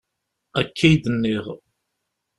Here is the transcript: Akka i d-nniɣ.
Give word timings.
Akka 0.59 0.87
i 0.93 0.95
d-nniɣ. 1.03 1.45